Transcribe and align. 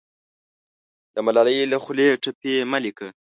د 1.13 1.15
ملالۍ 1.25 1.57
له 1.71 1.77
خولې 1.83 2.09
ټپې 2.23 2.55
مه 2.71 2.79
لیکه 2.85 3.07